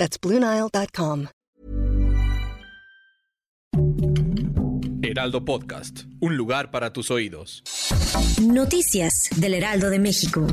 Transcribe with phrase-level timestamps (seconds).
[0.00, 1.26] That's BlueNile.com.
[5.02, 7.62] Heraldo Podcast, un lugar para tus oídos.
[8.40, 10.46] Noticias del Heraldo de México.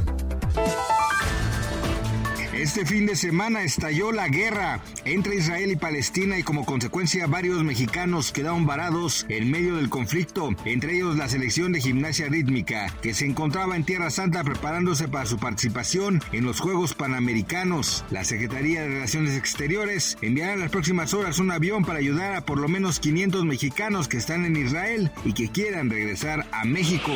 [2.67, 7.63] Este fin de semana estalló la guerra entre Israel y Palestina y como consecuencia varios
[7.63, 13.13] mexicanos quedaron varados en medio del conflicto, entre ellos la selección de gimnasia rítmica que
[13.13, 18.03] se encontraba en Tierra Santa preparándose para su participación en los Juegos Panamericanos.
[18.11, 22.45] La Secretaría de Relaciones Exteriores enviará en las próximas horas un avión para ayudar a
[22.45, 27.13] por lo menos 500 mexicanos que están en Israel y que quieran regresar a México.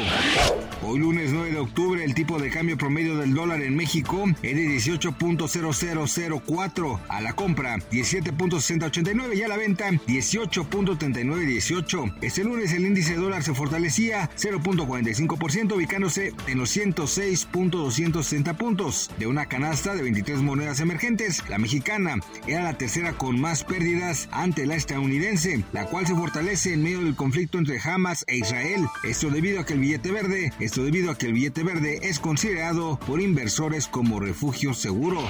[0.82, 4.56] Hoy lunes 9 de octubre el tipo de cambio promedio del dólar en México es
[4.56, 5.12] de 18.
[5.48, 12.16] 0004 a la compra 17.6089 y a la venta 18.3918.
[12.22, 19.12] Este lunes el índice dólar se fortalecía 0.45% ubicándose en los 106.260 puntos.
[19.18, 22.16] De una canasta de 23 monedas emergentes, la mexicana
[22.48, 27.02] era la tercera con más pérdidas ante la estadounidense, la cual se fortalece en medio
[27.02, 28.88] del conflicto entre Hamas e Israel.
[29.04, 32.20] Esto debido a que el billete verde, esto debido a que el billete verde es
[32.20, 35.21] considerado por inversores como refugio seguro.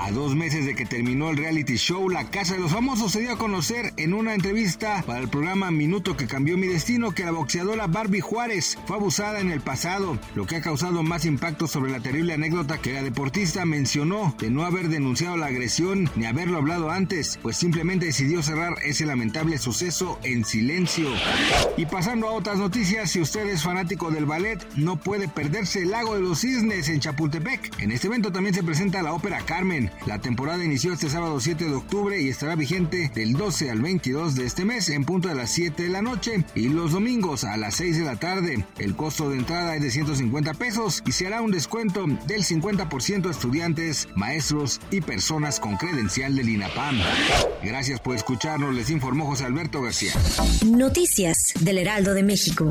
[0.00, 3.20] A dos meses de que terminó el reality show La Casa de los Famosos se
[3.20, 7.24] dio a conocer en una entrevista para el programa Minuto que cambió mi destino que
[7.24, 11.66] la boxeadora Barbie Juárez fue abusada en el pasado, lo que ha causado más impacto
[11.66, 16.24] sobre la terrible anécdota que la deportista mencionó de no haber denunciado la agresión ni
[16.26, 21.10] haberlo hablado antes, pues simplemente decidió cerrar ese lamentable suceso en silencio.
[21.76, 25.90] Y pasando a otras noticias, si usted es fanático del ballet, no puede perderse el
[25.90, 27.78] Lago de los Cisnes en Chapultepec.
[27.80, 29.90] En este evento también se presenta la ópera Carmen.
[30.06, 34.36] La temporada inició este sábado 7 de octubre y estará vigente del 12 al 22
[34.36, 37.56] de este mes en punto de las 7 de la noche y los domingos a
[37.56, 38.64] las 6 de la tarde.
[38.78, 43.26] El costo de entrada es de 150 pesos y se hará un descuento del 50%
[43.26, 47.00] a estudiantes, maestros y personas con credencial del INAPAM.
[47.64, 50.12] Gracias por escucharnos, les informó José Alberto García.
[50.64, 52.70] Noticias del Heraldo de México.